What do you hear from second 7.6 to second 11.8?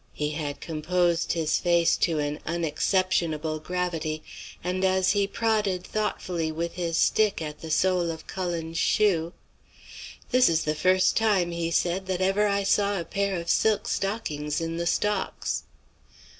the sole of Cullen's shoe, "'This is the first time,' he